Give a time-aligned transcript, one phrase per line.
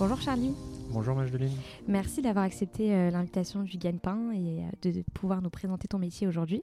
[0.00, 0.54] Bonjour Charlie.
[0.92, 1.52] Bonjour Majdeline.
[1.86, 6.26] Merci d'avoir accepté euh, l'invitation du Gagne-Pain et euh, de pouvoir nous présenter ton métier
[6.26, 6.62] aujourd'hui.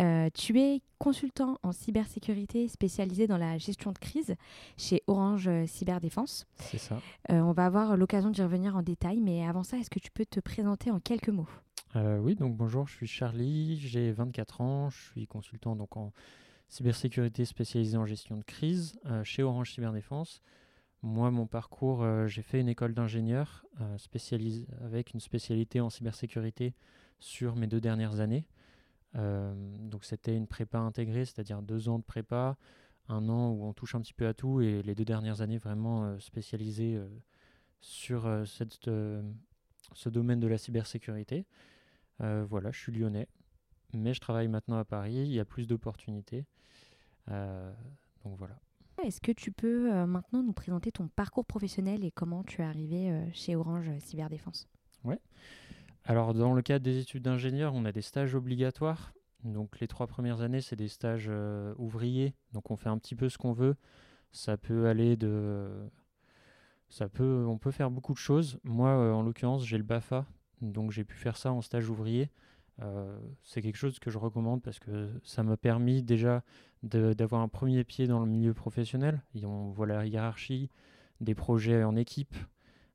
[0.00, 4.34] Euh, tu es consultant en cybersécurité spécialisé dans la gestion de crise
[4.76, 6.44] chez Orange Cyberdéfense.
[6.56, 7.00] C'est ça.
[7.28, 10.26] on va avoir l'occasion d'y revenir en détail, mais avant ça, est-ce que tu peux
[10.26, 11.48] te présenter en quelques mots?
[11.94, 16.12] Oui, donc bonjour, je suis Charlie, j'ai 24 ans, je suis consultant donc en
[16.68, 20.42] cybersécurité spécialisé en gestion de crise chez Orange Cyberdéfense.
[21.02, 23.96] Moi, mon parcours, euh, j'ai fait une école d'ingénieur euh,
[24.84, 26.74] avec une spécialité en cybersécurité
[27.18, 28.46] sur mes deux dernières années.
[29.16, 32.58] Euh, donc c'était une prépa intégrée, c'est-à-dire deux ans de prépa,
[33.08, 35.58] un an où on touche un petit peu à tout, et les deux dernières années
[35.58, 37.00] vraiment spécialisées
[37.80, 41.46] sur ce domaine de la cybersécurité.
[42.18, 43.26] voilà, je suis lyonnais,
[43.94, 46.46] mais je travaille maintenant à Paris, il y a plus d'opportunités.
[47.26, 48.60] donc voilà.
[49.04, 52.64] Est-ce que tu peux euh, maintenant nous présenter ton parcours professionnel et comment tu es
[52.64, 54.68] arrivé euh, chez Orange Cyberdéfense?
[55.04, 55.16] Oui.
[56.04, 59.12] Alors, dans le cadre des études d'ingénieur, on a des stages obligatoires.
[59.44, 62.34] Donc, les trois premières années, c'est des stages euh, ouvriers.
[62.52, 63.76] Donc, on fait un petit peu ce qu'on veut.
[64.32, 65.70] Ça peut aller de.
[66.88, 68.58] Ça peut, on peut faire beaucoup de choses.
[68.64, 70.26] Moi, en l'occurrence, j'ai le BAFA.
[70.60, 72.30] Donc, j'ai pu faire ça en stage ouvrier.
[72.82, 76.42] Euh, c'est quelque chose que je recommande parce que ça m'a permis déjà
[76.82, 79.22] d'avoir un premier pied dans le milieu professionnel.
[79.42, 80.70] On voit la hiérarchie,
[81.20, 82.34] des projets en équipe,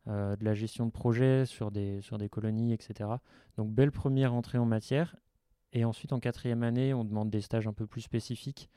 [0.08, 3.10] euh, de la gestion de projets sur des, sur des colonies, etc.
[3.58, 5.16] Donc belle première entrée en matière.
[5.74, 8.70] Et ensuite, en quatrième année, on demande des stages un peu plus spécifiques.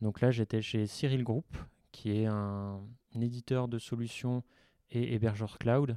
[0.00, 1.56] Donc là, j'étais chez Cyril Group,
[1.92, 2.80] qui est un,
[3.20, 4.42] éditeur de solutions
[4.90, 5.96] et hébergeur cloud.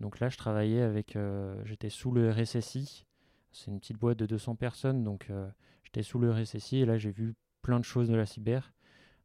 [0.00, 3.06] Donc là, je travaillais avec, euh, j'étais sous le RSSI,
[3.54, 5.48] c'est une petite boîte de 200 personnes, donc euh,
[5.84, 8.74] j'étais sous le RSSI et là j'ai vu plein de choses de la cyber,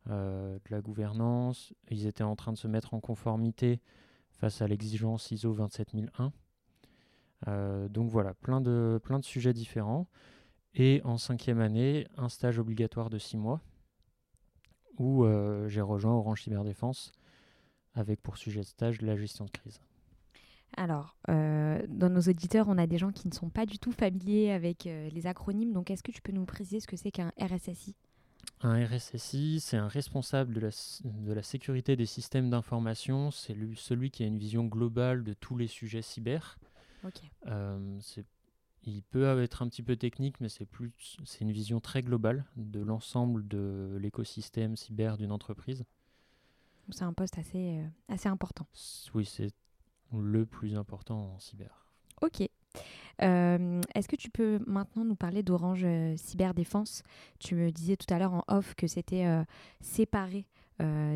[0.09, 1.73] euh, de la gouvernance.
[1.89, 3.81] Ils étaient en train de se mettre en conformité
[4.31, 6.31] face à l'exigence ISO 27001.
[7.47, 10.07] Euh, donc voilà, plein de, plein de sujets différents.
[10.75, 13.61] Et en cinquième année, un stage obligatoire de six mois
[14.99, 15.25] où
[15.67, 17.13] j'ai rejoint Orange Cyberdéfense
[17.93, 19.79] avec pour sujet de stage la gestion de crise.
[20.79, 23.91] Alors, euh, dans nos auditeurs, on a des gens qui ne sont pas du tout
[23.91, 25.73] familiers avec euh, les acronymes.
[25.73, 27.97] Donc, est-ce que tu peux nous préciser ce que c'est qu'un RSSI
[28.61, 30.69] Un RSSI, c'est un responsable de la,
[31.03, 33.29] de la sécurité des systèmes d'information.
[33.29, 36.57] C'est celui qui a une vision globale de tous les sujets cyber.
[37.47, 37.99] Euh,
[38.83, 42.45] il peut être un petit peu technique, mais c'est plus, c'est une vision très globale
[42.55, 45.83] de l'ensemble de l'écosystème cyber d'une entreprise.
[46.89, 48.65] C'est un poste assez, assez important.
[49.13, 49.53] Oui, c'est
[50.17, 51.87] le plus important en cyber.
[52.21, 52.47] Ok.
[53.21, 57.03] Euh, est-ce que tu peux maintenant nous parler d'Orange euh, Cyberdéfense?
[57.39, 59.43] Tu me disais tout à l'heure en off que c'était euh,
[59.81, 60.45] séparé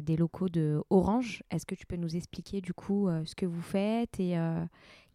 [0.04, 1.42] des locaux de Orange.
[1.50, 4.38] Est-ce que tu peux nous expliquer du coup ce que vous faites et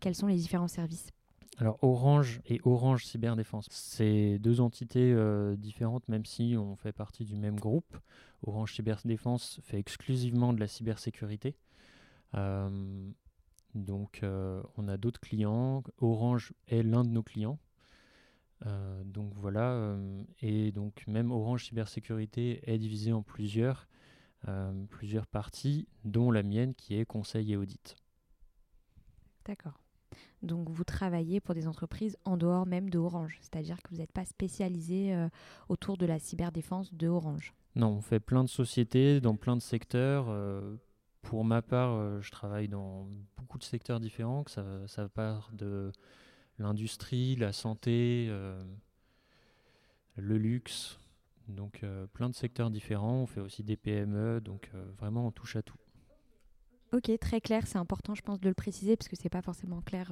[0.01, 1.11] quels sont les différents services?
[1.59, 5.15] Alors Orange et Orange Cyberdéfense, c'est deux entités
[5.59, 7.99] différentes même si on fait partie du même groupe.
[8.43, 11.55] Orange Cyberdéfense fait exclusivement de la cybersécurité.
[13.85, 15.83] Donc, euh, on a d'autres clients.
[15.99, 17.59] Orange est l'un de nos clients.
[18.67, 23.87] Euh, donc voilà, euh, et donc même Orange Cybersécurité est divisé en plusieurs,
[24.91, 27.97] plusieurs parties, dont la mienne qui est conseil et audit.
[29.45, 29.81] D'accord.
[30.43, 34.13] Donc vous travaillez pour des entreprises en dehors même de Orange, c'est-à-dire que vous n'êtes
[34.13, 35.29] pas spécialisé
[35.69, 37.53] autour de la cyberdéfense de Orange.
[37.75, 40.27] Non, on fait plein de sociétés dans plein de secteurs,
[41.23, 43.07] pour ma part, euh, je travaille dans
[43.37, 45.93] beaucoup de secteurs différents, que ça, part de
[46.59, 48.63] l'industrie, la santé, euh,
[50.17, 50.99] le luxe,
[51.49, 53.23] donc euh, plein de secteurs différents.
[53.23, 55.79] On fait aussi des PME, donc vraiment on touche à tout.
[56.93, 59.83] Ok, très clair, c'est important je pense de le préciser parce que c'est pas forcément
[59.83, 60.11] clair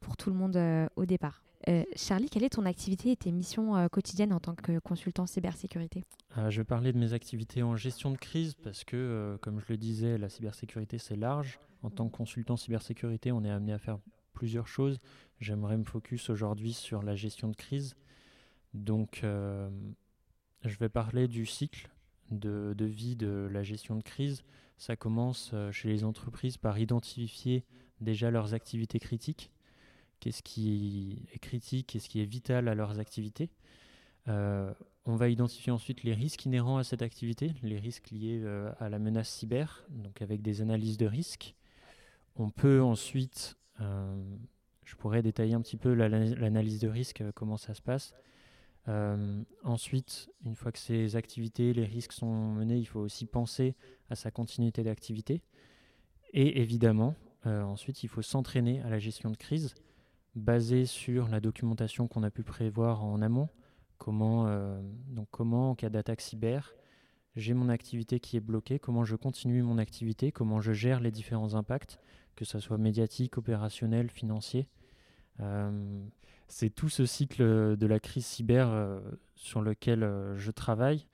[0.00, 0.58] pour tout le monde
[0.96, 1.42] au départ.
[1.68, 5.26] Euh, Charlie, quelle est ton activité et tes missions euh, quotidiennes en tant que consultant
[5.26, 6.04] cybersécurité?
[6.38, 9.66] Euh, Je vais parler de mes activités en gestion de crise parce que, comme je
[9.68, 11.58] le disais, la cybersécurité c'est large.
[11.82, 13.98] En tant que consultant cybersécurité, on est amené à faire
[14.32, 15.00] plusieurs choses.
[15.40, 17.96] J'aimerais me focus aujourd'hui sur la gestion de crise.
[18.74, 21.88] Donc, je vais parler du cycle
[22.30, 24.42] de, de, vie de la gestion de crise,
[24.78, 27.64] ça commence chez les entreprises par identifier
[28.00, 29.50] déjà leurs activités critiques.
[30.20, 33.50] Qu'est-ce qui est critique, qu'est-ce qui est vital à leurs activités.
[34.28, 34.72] Euh,
[35.04, 38.88] on va identifier ensuite les risques inhérents à cette activité, les risques liés euh, à
[38.88, 41.54] la menace cyber, donc avec des analyses de risques.
[42.34, 44.36] On peut ensuite, euh,
[44.84, 48.14] je pourrais détailler un petit peu l'analyse de risque, comment ça se passe.
[49.64, 53.74] ensuite, une fois que ces activités, les risques sont menés, il faut aussi penser
[54.10, 55.42] à sa continuité d'activité.
[56.32, 57.14] Et évidemment,
[57.44, 59.74] ensuite, il faut s'entraîner à la gestion de crise,
[60.36, 63.48] basée sur la documentation qu'on a pu prévoir en amont,
[63.98, 64.78] Comment, euh,
[65.08, 66.74] donc comment en cas d'attaque cyber,
[67.34, 71.10] j'ai mon activité qui est bloquée, comment je continue mon activité, comment je gère les
[71.10, 71.98] différents impacts,
[72.34, 74.68] que ce soit médiatique, opérationnel, financier.
[75.40, 76.04] Euh,
[76.48, 79.00] c'est tout ce cycle de la crise cyber euh,
[79.34, 81.06] sur lequel je travaille.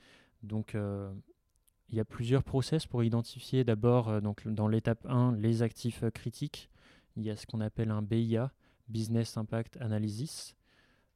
[0.43, 6.69] Donc il y a plusieurs process pour identifier d'abord dans l'étape 1 les actifs critiques.
[7.17, 8.51] Il y a ce qu'on appelle un BIA,
[8.88, 10.55] Business Impact Analysis.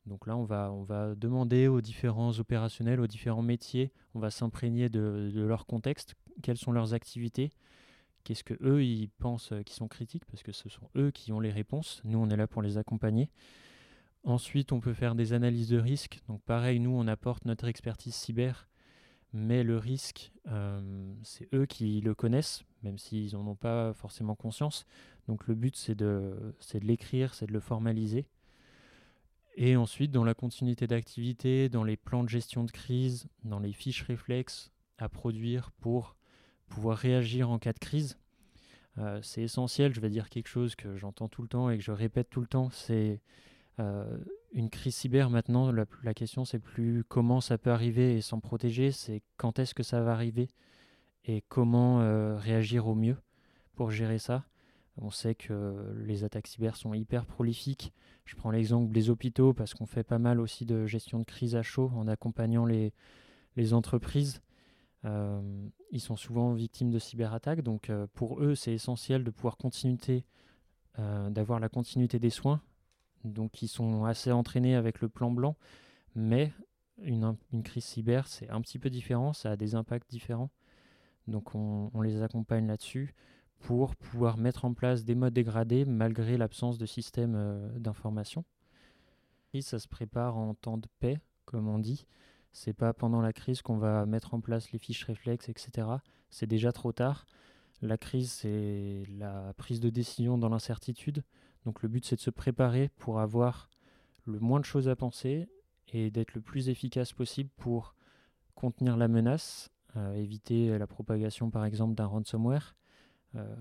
[0.07, 5.33] Donc là, on va, demander aux différents opérationnels, aux différents métiers, on va s'imprégner de,
[5.35, 7.51] leur contexte, quelles sont leurs activités,
[8.23, 11.41] qu'est-ce que eux ils pensent qui sont critiques, parce que ce sont eux qui ont
[11.41, 12.01] les réponses.
[12.05, 13.31] Nous, on est là pour les accompagner.
[14.23, 16.21] Ensuite, on peut faire des analyses de risque.
[16.29, 18.69] Donc pareil, nous, on apporte notre expertise cyber,
[19.33, 24.37] mais le risque, euh, c'est eux qui le connaissent, même s'ils n'en ont pas forcément
[24.37, 24.87] conscience.
[25.27, 28.27] Donc le but, c'est de, l'écrire, c'est de le formaliser.
[29.57, 33.73] Et ensuite, dans la continuité d'activité, dans les plans de gestion de crise, dans les
[33.73, 36.17] fiches réflexes à produire pour
[36.69, 38.19] pouvoir réagir en cas de crise,
[38.99, 39.95] euh, c'est essentiel.
[39.95, 42.41] Je vais dire quelque chose que j'entends tout le temps et que je répète tout
[42.41, 42.71] le temps.
[42.71, 43.21] C'est
[43.81, 44.19] euh,
[44.53, 45.73] une crise cyber maintenant.
[45.73, 49.83] La question, c'est plus comment ça peut arriver et s'en protéger, c'est quand est-ce que
[49.83, 50.49] ça va arriver
[51.27, 53.17] et comment euh, réagir au mieux
[53.75, 54.45] pour gérer ça.
[54.99, 57.93] On sait que les attaques cyber sont hyper prolifiques.
[58.25, 61.55] Je prends l'exemple des hôpitaux parce qu'on fait pas mal aussi de gestion de crise
[61.55, 62.93] à chaud en accompagnant les,
[63.73, 64.41] entreprises.
[65.05, 65.43] Euh,
[65.91, 70.25] ils sont souvent victimes de cyberattaques, donc euh, pour eux c'est essentiel de pouvoir continuer,
[71.29, 72.63] d'avoir la continuité des soins.
[73.25, 75.57] Donc ils sont assez entraînés avec le plan blanc,
[76.15, 76.53] mais
[77.03, 80.51] une, une crise cyber c'est un petit peu différent, ça a des impacts différents.
[81.27, 83.15] Donc on, les accompagne là-dessus
[83.61, 88.45] pour pouvoir mettre en place des modes dégradés malgré l'absence de système euh, d'information.
[89.61, 92.05] Ça se prépare en temps de paix, comme on dit.
[92.53, 95.89] C'est pas pendant la crise qu'on va mettre en place les fiches réflexes, etc.
[96.29, 97.27] C'est déjà trop tard.
[97.83, 101.23] La crise, c'est la prise de décision dans l'incertitude.
[101.65, 103.71] Donc le but, c'est de se préparer pour avoir
[104.25, 105.49] le moins de choses à penser
[105.89, 107.95] et d'être le plus efficace possible pour
[108.55, 109.71] contenir la menace,
[110.15, 112.77] éviter la propagation par exemple d'un ransomware,
[113.37, 113.55] euh,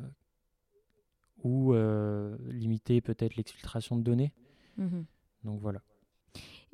[1.43, 4.33] ou euh, limiter peut-être l'exfiltration de données.
[4.77, 5.05] Mhm.
[5.43, 5.81] Donc voilà.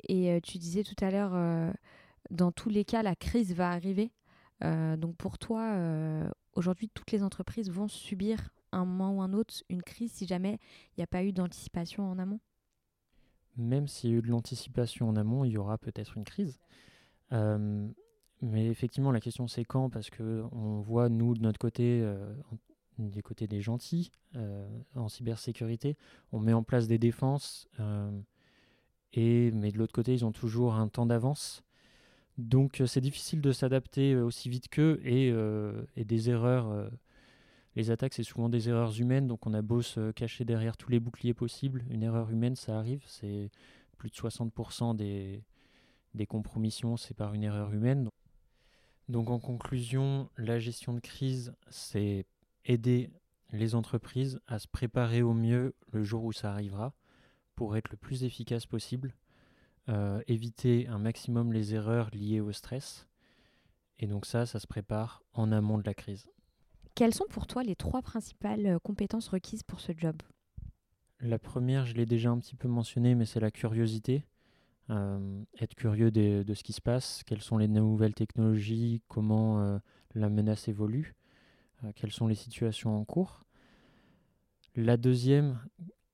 [0.08, 1.72] Et euh, tu disais tout à l'heure,
[2.30, 4.12] dans tous les cas, la crise va arriver.
[4.62, 5.76] donc pour toi,
[6.54, 10.58] aujourd'hui, toutes les entreprises vont subir un moment ou un autre une crise si jamais
[10.96, 12.40] il n'y a pas eu d'anticipation en amont?
[13.58, 16.58] Même s'il y a eu de l'anticipation en amont, il y aura peut-être une crise.
[18.42, 22.04] Mais effectivement, la question c'est quand, parce que on voit nous de notre côté,
[22.98, 25.96] du côté des gentils euh, en cybersécurité.
[26.32, 28.10] On met en place des défenses, euh,
[29.12, 31.62] et, mais de l'autre côté, ils ont toujours un temps d'avance.
[32.38, 35.28] Donc euh, c'est difficile de s'adapter aussi vite qu'eux et,
[35.96, 36.90] et, des erreurs.
[37.76, 40.90] les attaques, c'est souvent des erreurs humaines, donc on a beau se cacher derrière tous
[40.90, 41.84] les boucliers possibles.
[41.90, 43.02] Une erreur humaine, ça arrive.
[43.06, 43.50] C'est
[43.98, 45.42] plus de 60% des,
[46.14, 48.08] des compromissions, c'est par une erreur humaine.
[49.08, 52.26] Donc en conclusion, la gestion de crise, c'est
[52.64, 53.10] aider
[53.50, 56.94] les entreprises à se préparer au mieux le jour où ça arrivera
[57.54, 59.14] pour être le plus efficace possible,
[59.88, 63.06] euh, éviter un maximum les erreurs liées au stress.
[63.98, 66.26] Et donc ça, ça se prépare en amont de la crise.
[66.94, 70.16] Quelles sont pour toi les trois principales euh, compétences requises pour ce job?
[71.20, 74.24] La première, je l'ai déjà un petit peu mentionné, mais c'est la curiosité.
[74.90, 79.80] Euh, être curieux de, ce qui se passe, quelles sont les nouvelles technologies, comment
[80.14, 81.14] la menace évolue.
[81.84, 83.44] Euh, quelles sont les situations en cours.
[84.76, 85.60] La deuxième,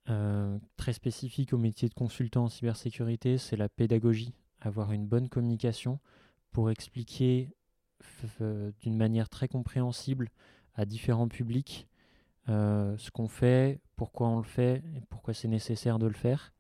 [0.09, 5.29] euh, très spécifique au métier de consultant en cybersécurité, c'est la pédagogie, avoir une bonne
[5.29, 6.01] communication
[6.51, 7.55] pour expliquer
[8.81, 10.31] d'une manière très compréhensible
[10.75, 11.89] à différents publics
[12.49, 16.53] euh, ce qu'on fait, pourquoi on le fait et pourquoi c'est nécessaire de le faire.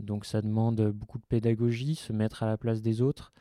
[0.00, 3.32] Donc ça demande beaucoup de pédagogie, se mettre à la place des autres,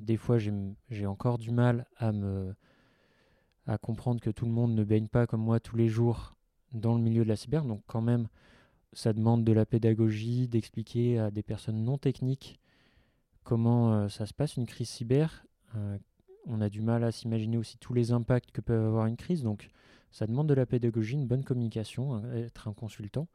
[0.00, 5.26] des fois, j'ai encore du mal à comprendre que tout le monde ne baigne pas
[5.26, 6.36] comme moi tous les jours
[6.72, 7.64] dans le milieu de la cyber.
[7.64, 8.28] Donc quand même,
[8.92, 12.60] ça demande de la pédagogie, d'expliquer à des personnes non techniques
[13.42, 15.46] comment euh, ça se passe une crise cyber.
[15.76, 15.98] Euh,
[16.46, 19.42] on a du mal à s'imaginer aussi tous les impacts que peut avoir une crise.
[19.42, 19.68] Donc
[20.10, 23.28] ça demande de la pédagogie, une bonne communication, hein, être un consultant,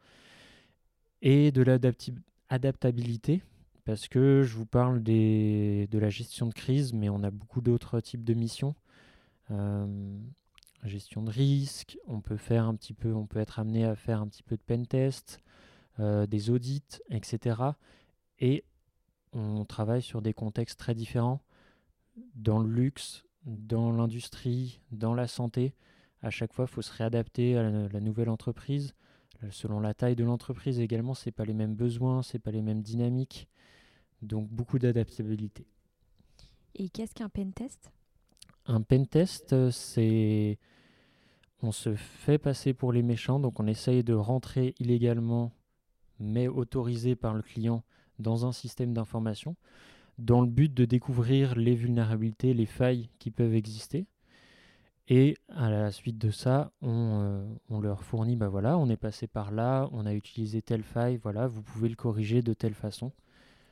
[1.21, 3.43] et de l'adaptabilité,
[3.85, 7.61] parce que je vous parle des, de la gestion de crise, mais on a beaucoup
[7.61, 8.75] d'autres types de missions.
[9.51, 10.17] Euh,
[10.83, 14.21] gestion de risque, on peut faire un petit peu, on peut être amené à faire
[14.21, 15.39] un petit peu de pen test,
[15.99, 17.61] euh, des audits, etc.
[18.39, 18.63] Et
[19.33, 21.41] on travaille sur des contextes très différents,
[22.35, 25.73] dans le luxe, dans l'industrie, dans la santé.
[26.21, 28.93] À chaque fois, il faut se réadapter à la, nouvelle entreprise.
[29.51, 32.81] Selon la taille de l'entreprise également, ce pas les mêmes besoins, ce pas les mêmes
[32.81, 33.47] dynamiques.
[34.21, 35.65] Donc beaucoup d'adaptabilité.
[36.75, 37.91] Et qu'est-ce qu'un pen test?
[38.65, 40.59] Un pentest, euh, c'est.
[41.61, 45.51] On se fait passer pour les méchants, donc on essaye de rentrer illégalement,
[46.19, 47.83] mais autorisé par le client,
[48.17, 49.57] dans un système d'information,
[50.19, 54.05] dans le but de découvrir les vulnérabilités, les failles qui peuvent exister.
[55.11, 59.25] Et à la suite de ça, on, euh, leur fournit, bah voilà, on est passé
[59.25, 63.11] par là, on a utilisé telle faille, voilà, vous pouvez le corriger de telle façon.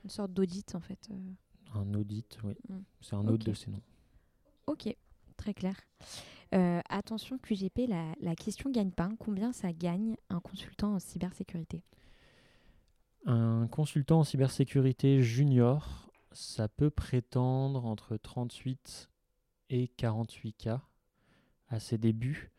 [0.03, 1.07] Une sorte d'audit en fait.
[1.11, 1.79] Euh.
[1.79, 2.55] Un audit, oui.
[2.69, 2.77] Mm.
[3.01, 3.83] C'est un autre de ces noms.
[4.65, 4.93] Ok,
[5.37, 5.75] très clair.
[6.55, 9.15] Euh, attention QGP, la, la question gagne-pain.
[9.19, 11.83] Combien ça gagne un consultant en cybersécurité?
[13.27, 19.11] Un consultant en cybersécurité junior, ça peut prétendre entre 38
[19.69, 20.69] et 48 k
[21.69, 22.51] à ses débuts.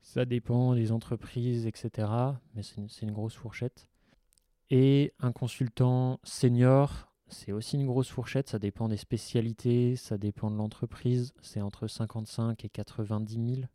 [0.00, 2.08] Ça dépend des entreprises, etc.
[2.54, 3.88] Mais c'est une grosse fourchette.
[4.70, 10.50] Et un consultant senior, c'est aussi une grosse fourchette, ça dépend des spécialités, ça dépend
[10.50, 11.32] de l'entreprise.
[11.42, 13.66] C'est entre 55 et 90 000,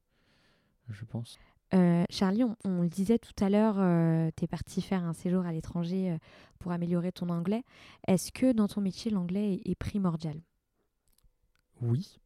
[0.90, 1.38] je pense.
[1.74, 5.46] Euh, Charlie, on, le disait tout à l'heure, euh, tu es parti faire un séjour
[5.46, 6.18] à l'étranger euh,
[6.60, 7.64] pour améliorer ton anglais.
[8.08, 10.40] Est-ce que dans ton métier, l'anglais est, primordial?
[11.82, 12.20] Oui.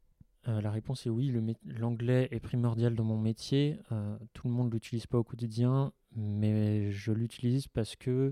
[0.48, 1.32] La réponse est oui.
[1.66, 3.80] L'anglais est primordial dans mon métier.
[4.34, 8.32] tout le monde ne l'utilise pas au quotidien, mais je l'utilise parce que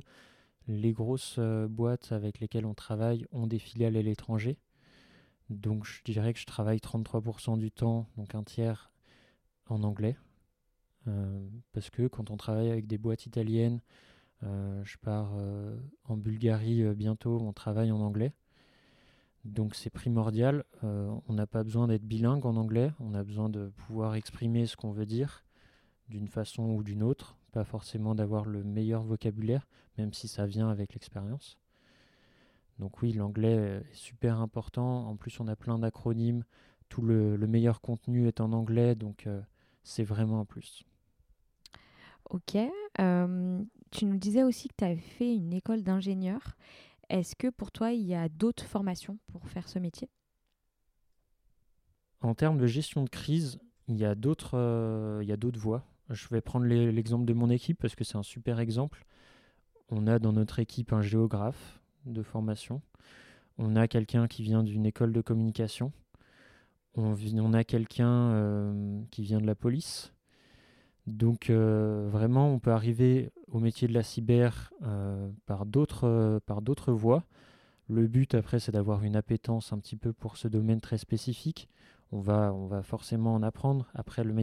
[0.67, 4.57] les grosses euh, boîtes avec lesquelles on travaille ont des filiales à l'étranger.
[5.49, 8.91] Donc je dirais que je travaille 33% du temps, donc un tiers
[9.67, 10.17] en anglais.
[11.07, 13.79] Euh, parce que quand on travaille avec des boîtes italiennes,
[14.43, 15.33] euh, je pars
[16.05, 18.33] en Bulgarie bientôt, on travaille en anglais.
[19.45, 20.65] Donc c'est primordial.
[20.83, 24.75] on n'a pas besoin d'être bilingue en anglais, on a besoin de pouvoir exprimer ce
[24.75, 25.45] qu'on veut dire
[26.09, 30.69] d'une façon ou d'une autre, pas forcément d'avoir le meilleur vocabulaire, même si ça vient
[30.69, 31.57] avec l'expérience.
[32.79, 35.07] Donc oui, l'anglais est super important.
[35.07, 36.43] En plus, on a plein d'acronymes.
[36.89, 39.41] Tout le, meilleur contenu est en anglais, donc euh,
[39.83, 40.83] c'est vraiment un plus.
[42.29, 42.57] Ok.
[42.99, 46.55] Euh, tu nous disais aussi que tu avais fait une école d'ingénieur.
[47.09, 50.09] Est-ce que pour toi, il y a d'autres formations pour faire ce métier?
[52.21, 55.85] En termes de gestion de crise, il y a d'autres euh, voies.
[56.09, 59.05] Je vais prendre l'exemple de mon équipe parce que c'est un super exemple.
[59.89, 62.81] On a dans notre équipe un géographe de formation.
[63.57, 65.91] On a quelqu'un qui vient d'une école de communication.
[66.95, 70.14] On, a quelqu'un euh, qui vient de la police.
[71.07, 77.23] Donc euh, vraiment, on peut arriver au métier de la cyber euh, par d'autres voies.
[77.87, 81.69] Le but après, c'est d'avoir une appétence un petit peu pour ce domaine très spécifique.
[82.11, 83.87] On va, on va forcément en apprendre.
[83.93, 84.33] Après, le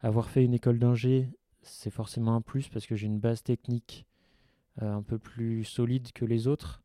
[0.00, 1.28] avoir fait une école d'ingé,
[1.60, 4.06] c'est forcément un plus parce que j'ai une base technique
[4.80, 6.82] euh, un peu plus solide que les autres.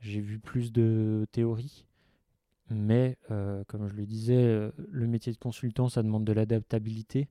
[0.00, 1.86] J'ai vu plus de théorie.
[2.68, 7.28] Mais, euh, comme je le disais, le métier de consultant, ça demande de l'adaptabilité.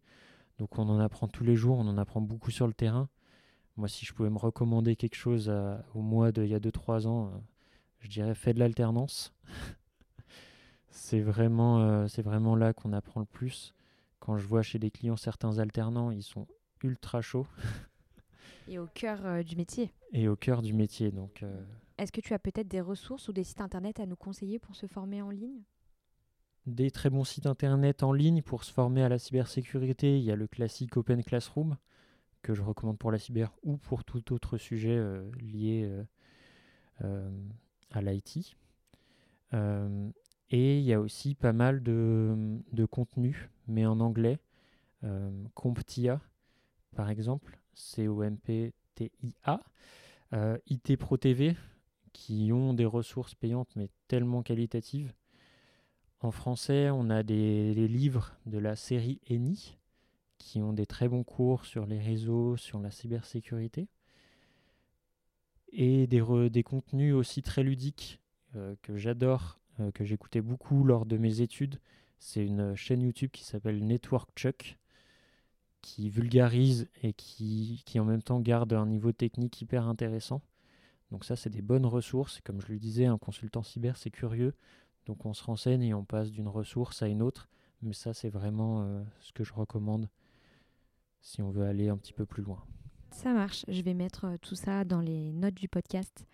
[0.62, 3.10] Donc on en apprend tous les jours, on en apprend beaucoup sur le terrain.
[3.78, 5.52] Moi, si je pouvais me recommander quelque chose
[5.96, 7.32] au mois d'il y a 2-3 ans,
[8.00, 9.34] je dirais fais de l'alternance.
[10.92, 13.74] c'est vraiment, c'est vraiment là qu'on apprend le plus.
[14.20, 16.46] Quand je vois chez des clients certains alternants, ils sont
[16.84, 17.48] ultra chauds.
[18.68, 19.92] Et au cœur euh, du métier.
[20.14, 21.12] Et au cœur du métier.
[21.12, 21.64] Donc, euh,
[21.98, 24.76] Est-ce que tu as peut-être des ressources ou des sites internet à nous conseiller pour
[24.76, 25.64] se former en ligne?
[26.68, 30.18] Des très bons sites internet en ligne pour se former à la cybersécurité.
[30.18, 31.78] Il y a le classique Open Classroom
[32.42, 35.92] que je recommande pour la cyber ou pour tout autre sujet euh, lié
[37.92, 38.56] à l'IT.
[39.54, 44.40] et il y a aussi pas mal de, de contenu, mais en anglais.
[45.56, 46.22] Comptia,
[46.96, 49.62] par exemple, C-O-M-P-T-I-A.
[50.34, 51.58] Euh, IT Pro TV,
[52.14, 55.14] qui ont des ressources payantes mais tellement qualitatives.
[56.22, 59.78] En français, on a des, livres de la série ENI
[60.38, 63.88] qui ont des très bons cours sur les réseaux, sur la cybersécurité.
[65.72, 68.20] Et des, contenus aussi très ludiques
[68.56, 71.80] euh, que j'adore, euh, que j'écoutais beaucoup lors de mes études.
[72.20, 74.78] C'est une chaîne YouTube qui s'appelle Network Chuck,
[75.82, 80.44] qui vulgarise et qui en même temps garde un niveau technique hyper intéressant.
[81.12, 82.42] Donc ça, c'est des bonnes ressources.
[82.42, 84.54] Comme je le disais, un consultant cyber, c'est curieux.
[85.12, 87.50] Donc on se renseigne et on passe d'une ressource à une autre.
[87.82, 90.08] Mais ça, c'est vraiment euh, ce que je recommande
[91.20, 92.64] si on veut aller un petit peu plus loin.
[93.12, 93.66] Ça marche.
[93.68, 96.26] Je vais mettre euh, tout ça dans les notes du podcast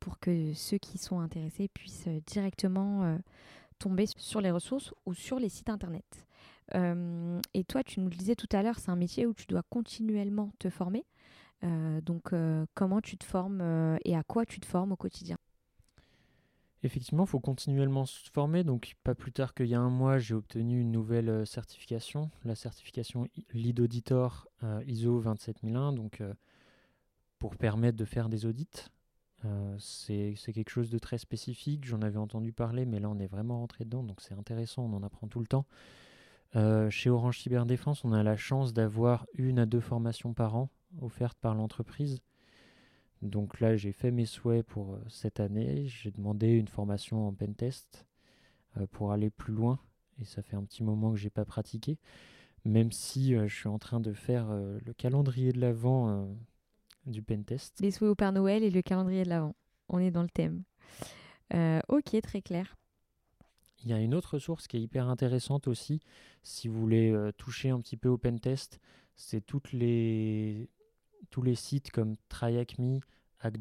[0.00, 3.20] pour que ceux qui sont intéressés puissent euh, directement
[3.78, 6.26] tomber sur les ressources ou sur les sites internet.
[6.74, 9.62] et toi, tu nous le disais tout à l'heure, c'est un métier où tu dois
[9.62, 11.04] continuellement te former.
[12.02, 12.32] Donc,
[12.74, 15.36] comment tu te formes et à quoi tu te formes au quotidien?
[16.84, 18.62] Effectivement, il faut continuellement se former.
[18.62, 22.54] Donc, pas plus tard qu'il y a un mois, j'ai obtenu une nouvelle certification, la
[22.54, 24.48] certification Lead Auditor
[24.86, 26.22] ISO 27001, donc
[27.38, 28.90] pour permettre de faire des audits.
[29.78, 31.86] c'est quelque chose de très spécifique.
[31.86, 34.84] J'en avais entendu parler, mais là, on est vraiment rentré dedans, donc c'est intéressant.
[34.84, 35.66] On en apprend tout le temps.
[36.90, 40.68] chez Orange Cyberdéfense, on a la chance d'avoir une à deux formations par an
[41.00, 42.20] offerte par l'entreprise.
[43.24, 45.86] Donc là, j'ai fait mes souhaits pour euh, cette année.
[45.86, 48.06] J'ai demandé une formation en pentest
[48.76, 49.80] euh, pour aller plus loin.
[50.20, 51.98] Et ça fait un petit moment que j'ai pas pratiqué.
[52.66, 56.28] Même si euh, je suis en train de faire le calendrier de l'avant
[57.06, 57.80] du pentest.
[57.80, 59.54] Les souhaits au Père Noël et le calendrier de l'avant.
[59.88, 60.62] On est dans le thème.
[61.88, 62.76] ok, très clair.
[63.84, 66.00] Il y a une autre source qui est hyper intéressante aussi,
[66.42, 68.80] si vous voulez toucher un petit peu au pentest,
[69.14, 70.70] c'est toutes les
[71.28, 73.00] tous les sites comme TryHackMe,
[73.44, 73.56] Hack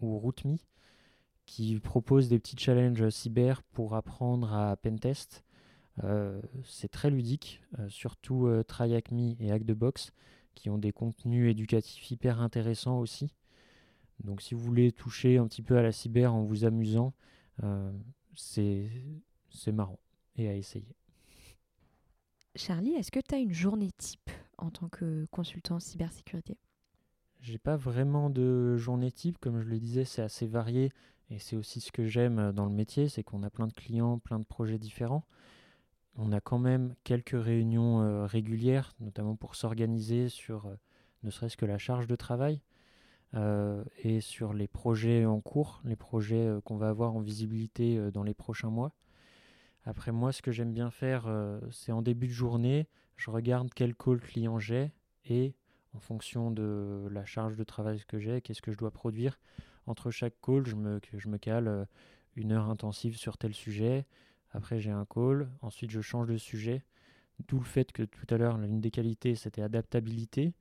[0.00, 0.56] ou RootMe
[1.46, 5.44] qui proposent des petits challenges cyber pour apprendre à pentest.
[6.02, 10.12] Euh, c'est très ludique, euh, surtout euh, TryHackMe et HackTheBox
[10.54, 13.34] qui ont des contenus éducatifs hyper intéressants aussi.
[14.22, 17.12] Donc si vous voulez toucher un petit peu à la cyber en vous amusant,
[18.36, 18.88] c'est
[19.72, 19.98] marrant
[20.36, 20.96] et à essayer.
[22.54, 26.56] Charlie, est-ce que tu as une journée type en tant que consultant cybersécurité?
[27.44, 30.90] J'ai pas vraiment de journée type, comme je le disais, c'est assez varié
[31.28, 33.74] et c'est aussi ce que j'aime euh, dans le métier, c'est qu'on a plein de
[33.74, 35.26] clients, plein de projets différents.
[36.16, 40.74] On a quand même quelques réunions euh, régulières, notamment pour s'organiser sur euh,
[41.22, 42.60] ne serait-ce que la charge de travail
[44.04, 48.32] et sur les projets en cours, les projets qu'on va avoir en visibilité dans les
[48.32, 48.92] prochains mois.
[49.84, 51.26] Après moi, ce que j'aime bien faire,
[51.72, 54.92] c'est en début de journée, je regarde quel call client j'ai
[55.24, 55.56] et
[55.94, 59.38] en fonction de la charge de travail que j'ai, qu'est-ce que je dois produire.
[59.86, 61.84] Entre chaque call, je me, cale euh,
[62.36, 64.06] une heure intensive sur tel sujet.
[64.50, 65.48] Après, j'ai un call.
[65.62, 66.84] Ensuite, je change de sujet.
[67.48, 70.54] D'où le fait que tout à l'heure, l'une des qualités, c'était adaptabilité,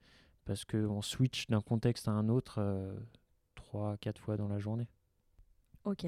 [0.46, 2.94] parce qu'on switch d'un contexte à un autre euh,
[3.56, 4.88] trois, quatre fois dans la journée.
[5.86, 6.06] Ok.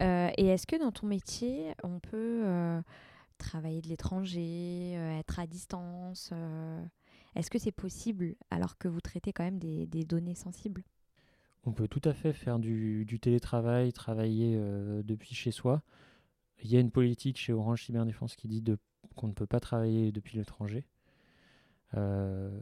[0.00, 2.82] Euh, et est-ce que dans ton métier, on peut
[3.38, 6.32] travailler de l'étranger, être à distance
[7.34, 10.84] est-ce que c'est possible alors que vous traitez quand même des, données sensibles?
[11.64, 15.82] On peut tout à fait faire du, télétravail, travailler euh, depuis chez soi.
[16.62, 18.62] Il y a une politique chez Orange Cyberdéfense qui dit
[19.16, 20.86] qu'on ne peut pas travailler depuis l'étranger.
[21.94, 22.60] Euh,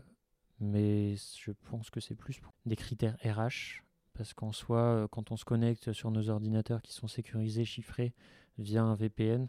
[0.61, 3.83] mais je pense que c'est plus pour des critères RH,
[4.15, 8.15] parce qu'en soi, euh, quand on se connecte sur nos ordinateurs qui sont sécurisés, chiffrés
[8.59, 9.49] via un VPN,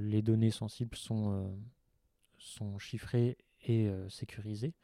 [0.00, 1.56] les données sensibles sont,
[2.36, 3.38] sont chiffrées
[3.70, 4.74] euh, sécurisé.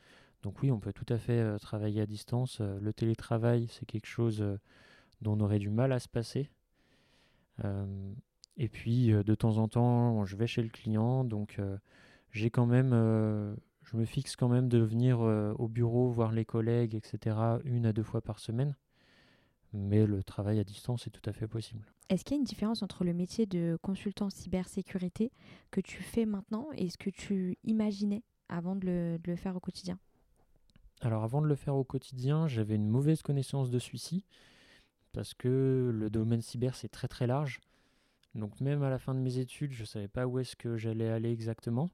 [0.43, 2.59] Donc oui, on peut tout à fait euh, travailler à distance.
[2.61, 4.45] Euh, le télétravail, c'est quelque chose
[5.21, 6.51] dont on aurait du mal à se passer.
[8.57, 11.61] et puis, de temps en temps, je vais chez le client, donc
[12.33, 12.91] j'ai quand même,
[13.83, 17.93] je me fixe quand même de venir au bureau voir les collègues, etc., une à
[17.93, 18.75] deux fois par semaine.
[19.73, 21.87] Mais le travail à distance est tout à fait possible.
[22.09, 25.31] Est-ce qu'il y a une différence entre le métier de consultant cybersécurité
[25.71, 28.25] que tu fais maintenant et ce que tu imaginais?
[28.53, 29.99] Avant de le, faire au quotidien
[31.01, 34.25] Alors avant de le faire au quotidien, j'avais une mauvaise connaissance de celui-ci,
[35.13, 37.61] parce que le domaine cyber, c'est très très large.
[38.35, 40.77] Donc même à la fin de mes études, je ne savais pas où est-ce que
[40.77, 41.91] j'allais aller exactement.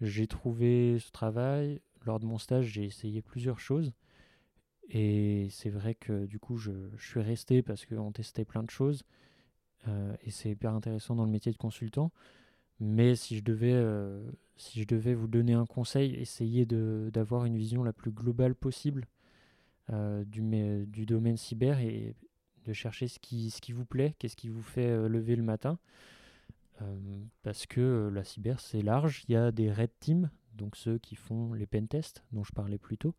[0.00, 1.80] J'ai trouvé ce travail.
[2.04, 3.92] Lors de mon stage, j'ai essayé plusieurs choses.
[4.90, 9.02] Et c'est vrai que du coup, je, suis resté parce qu'on testait plein de choses.
[9.88, 12.12] Euh, et c'est hyper intéressant dans le métier de consultant.
[12.80, 14.22] Mais si je devais, euh,
[14.56, 19.06] si je devais vous donner un conseil, essayez d'avoir une vision la plus globale possible
[19.90, 20.42] euh, du,
[20.86, 22.14] du, domaine cyber et
[22.64, 25.78] de chercher ce qui, ce qui vous plaît, qu'est-ce qui vous fait lever le matin.
[27.42, 29.24] parce que la cyber, c'est large.
[29.28, 32.52] Il y a des red teams, donc ceux qui font les pen tests dont je
[32.52, 33.14] parlais plus tôt.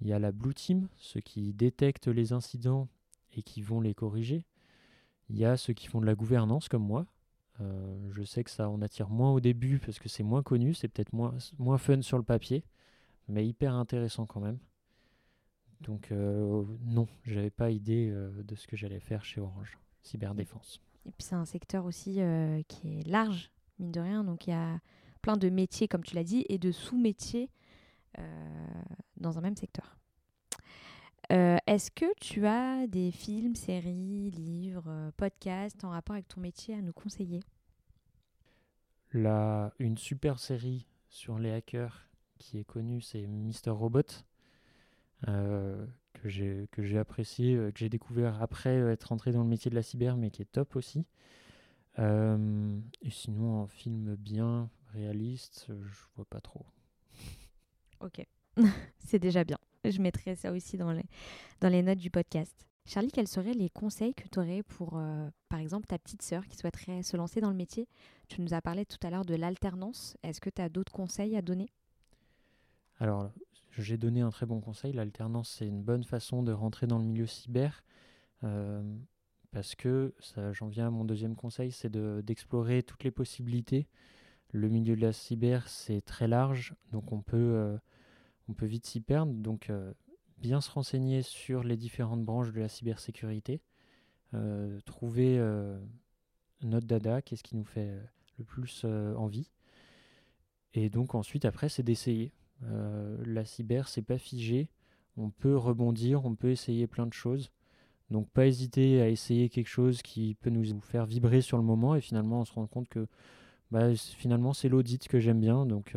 [0.00, 2.88] Il y a la blue team, ceux qui détectent les incidents
[3.36, 4.44] et qui vont les corriger.
[5.28, 7.06] Il y a ceux qui font de la gouvernance comme moi.
[7.60, 10.74] Euh, je sais que ça en attire moins au début parce que c'est moins connu,
[10.74, 12.64] c'est peut-être moins, moins fun sur le papier,
[13.28, 14.58] mais hyper intéressant quand même.
[15.80, 20.80] Donc euh, non, j'avais pas idée euh, de ce que j'allais faire chez Orange, cyberdéfense.
[21.04, 24.50] Et puis c'est un secteur aussi euh, qui est large, mine de rien, donc il
[24.50, 24.80] y a
[25.22, 27.50] plein de métiers, comme tu l'as dit, et de sous-métiers
[29.18, 29.95] dans un même secteur.
[31.32, 36.40] Euh, est-ce que tu as des films, séries, livres, euh, podcasts en rapport avec ton
[36.40, 37.40] métier à nous conseiller?
[39.12, 42.06] La, Une super série sur les hackers
[42.38, 44.02] qui est connue, c'est Mister Robot,
[45.28, 49.82] euh, que j'ai apprécié, que j'ai découvert après être entré dans le métier de la
[49.82, 51.06] cyber, mais qui est top aussi.
[51.98, 56.66] et sinon, un film bien, réaliste, je vois pas trop.
[58.00, 58.24] Ok,
[58.98, 59.58] c'est déjà bien.
[59.90, 61.04] Je mettrai ça aussi dans les,
[61.60, 62.66] dans les notes du podcast.
[62.86, 66.46] Charlie, quels seraient les conseils que tu aurais pour, euh, par exemple, ta petite sœur
[66.46, 67.88] qui souhaiterait se lancer dans le métier?
[68.28, 70.16] Tu nous as parlé tout à l'heure de l'alternance.
[70.22, 71.68] Est-ce que tu as d'autres conseils à donner?
[73.00, 73.30] Alors,
[73.76, 74.92] j'ai donné un très bon conseil.
[74.92, 77.84] L'alternance, c'est une bonne façon de rentrer dans le milieu cyber.
[78.44, 78.82] Euh,
[79.50, 80.14] parce que,
[80.52, 83.88] j'en viens à mon deuxième conseil, c'est d'explorer toutes les possibilités.
[84.52, 87.36] Le milieu de la cyber, c'est très large, donc on peut...
[87.36, 87.78] Euh,
[88.48, 89.32] on peut vite s'y perdre.
[89.32, 89.92] Donc, euh,
[90.38, 93.60] bien se renseigner sur les différentes branches de la cybersécurité,
[94.34, 95.78] euh, trouver euh,
[96.62, 97.90] notre dada, qu'est-ce qui nous fait
[98.38, 99.50] le plus envie.
[100.74, 102.32] Et donc ensuite, après, c'est d'essayer.
[102.60, 104.68] la cyber, c'est pas figé.
[105.16, 107.50] On peut rebondir, on peut essayer plein de choses.
[108.10, 111.94] Donc pas hésiter à essayer quelque chose qui peut nous faire vibrer sur le moment
[111.94, 113.08] et finalement on se rend compte que
[113.70, 115.64] bah, finalement c'est l'audit que j'aime bien.
[115.64, 115.96] Donc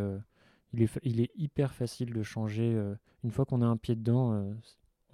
[0.74, 2.74] il est, il est hyper facile de changer.
[2.76, 4.54] Euh, une fois qu'on a un pied dedans, euh,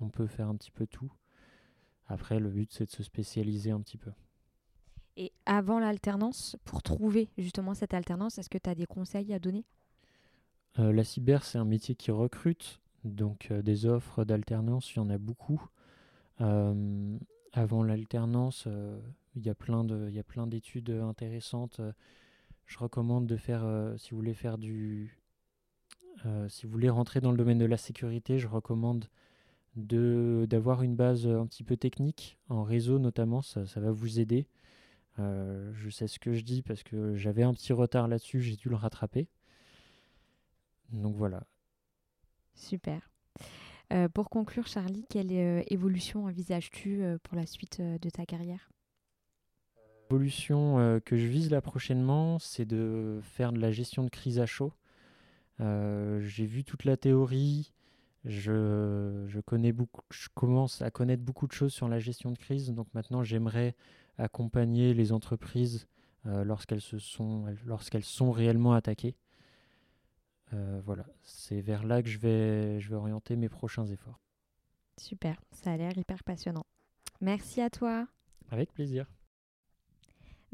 [0.01, 1.11] on peut faire un petit peu tout.
[2.07, 4.11] Après, le but, c'est de se spécialiser un petit peu.
[5.17, 9.39] Et avant l'alternance, pour trouver justement cette alternance, est-ce que tu as des conseils à
[9.39, 9.65] donner?
[10.77, 12.81] Euh, La cyber, c'est un métier qui recrute.
[13.05, 15.63] Donc, des offres d'alternance, il y en a beaucoup.
[16.39, 18.67] avant l'alternance,
[19.35, 21.81] il y a plein d'études intéressantes.
[22.65, 23.63] Je recommande de faire,
[23.97, 25.19] si vous voulez faire du,
[26.25, 29.09] euh, si vous voulez rentrer dans le domaine de la sécurité, je recommande
[29.75, 34.47] d'avoir une base un petit peu technique, en réseau notamment, ça, va vous aider.
[35.19, 38.55] Euh, je sais ce que je dis parce que j'avais un petit retard là-dessus, j'ai
[38.55, 39.27] dû le rattraper.
[40.91, 41.43] Donc voilà.
[42.53, 43.09] Super.
[43.91, 45.31] Euh, pour conclure, Charlie, quelle
[45.67, 48.71] évolution envisages-tu pour la suite de ta carrière?
[50.03, 54.45] L'évolution que je vise là prochainement, c'est de faire de la gestion de crise à
[54.45, 54.71] chaud.
[55.59, 57.71] Euh, j'ai vu toute la théorie.
[58.23, 62.37] Je, je, connais beaucoup, je commence à connaître beaucoup de choses sur la gestion de
[62.37, 62.71] crise.
[62.71, 63.75] Donc maintenant, j'aimerais
[64.17, 65.87] accompagner les entreprises
[66.25, 69.15] euh, lorsqu'elles se sont, lorsqu'elles sont réellement attaquées.
[70.53, 74.19] Euh, voilà, c'est vers là que je vais, je vais orienter mes prochains efforts.
[74.97, 76.65] Super, ça a l'air hyper passionnant.
[77.21, 78.07] Merci à toi.
[78.49, 79.05] Avec plaisir.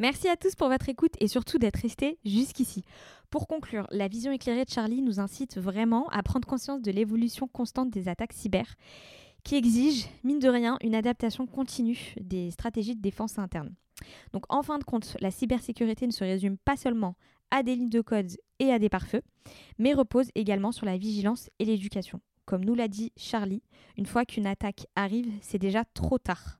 [0.01, 2.83] Merci à tous pour votre écoute et surtout d'être restés jusqu'ici.
[3.29, 7.47] Pour conclure, la vision éclairée de Charlie nous incite vraiment à prendre conscience de l'évolution
[7.47, 8.65] constante des attaques cyber
[9.43, 13.75] qui exigent, mine de rien, une adaptation continue des stratégies de défense interne.
[14.33, 17.15] Donc en fin de compte, la cybersécurité ne se résume pas seulement
[17.51, 19.21] à des lignes de code et à des pare-feux,
[19.77, 22.21] mais repose également sur la vigilance et l'éducation.
[22.45, 23.61] Comme nous l'a dit Charlie,
[23.97, 26.57] une fois qu'une attaque arrive, c'est déjà trop tard.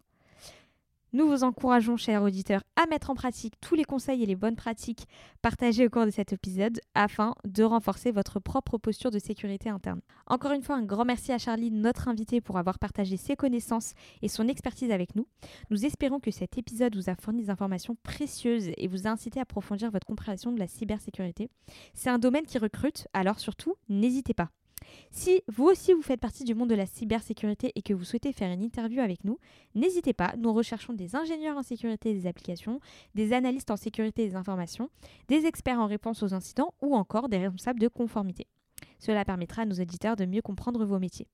[1.13, 4.55] Nous vous encourageons, chers auditeurs, à mettre en pratique tous les conseils et les bonnes
[4.55, 5.09] pratiques
[5.41, 9.99] partagées au cours de cet épisode afin de renforcer votre propre posture de sécurité interne.
[10.25, 13.91] Encore une fois, un grand merci à Charlie, notre invité, pour avoir partagé ses connaissances
[14.21, 15.27] et son expertise avec nous.
[15.69, 19.39] Nous espérons que cet épisode vous a fourni des informations précieuses et vous a incité
[19.39, 21.49] à approfondir votre compréhension de la cybersécurité.
[21.93, 24.49] C'est un domaine qui recrute, alors surtout, n'hésitez pas.
[25.11, 28.33] Si vous aussi vous faites partie du monde de la cybersécurité et que vous souhaitez
[28.33, 29.37] faire une interview avec nous,
[29.75, 32.79] n'hésitez pas, nous recherchons des ingénieurs en sécurité des applications,
[33.15, 34.89] des analystes en sécurité des informations,
[35.27, 38.47] des experts en réponse aux incidents ou encore des responsables de conformité.
[38.99, 41.27] Cela permettra à nos auditeurs de mieux comprendre vos métiers.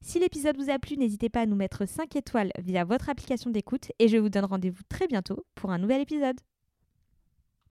[0.00, 3.50] Si l'épisode vous a plu, n'hésitez pas à nous mettre 5 étoiles via votre application
[3.50, 6.40] d'écoute et je vous donne rendez-vous très bientôt pour un nouvel épisode.